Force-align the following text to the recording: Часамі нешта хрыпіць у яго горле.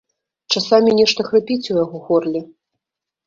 Часамі 0.55 0.93
нешта 0.99 1.25
хрыпіць 1.27 1.69
у 1.75 1.77
яго 1.83 1.97
горле. 2.09 2.41